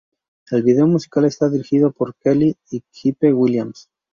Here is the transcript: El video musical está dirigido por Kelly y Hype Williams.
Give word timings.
El 0.49 0.63
video 0.63 0.87
musical 0.87 1.25
está 1.25 1.47
dirigido 1.47 1.91
por 1.91 2.15
Kelly 2.15 2.55
y 2.71 2.81
Hype 2.91 3.31
Williams. 3.33 3.87